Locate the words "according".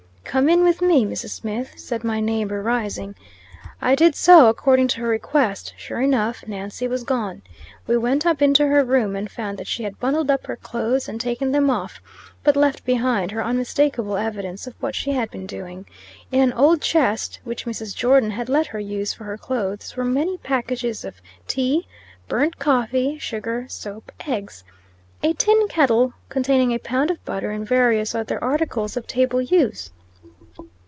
4.47-4.87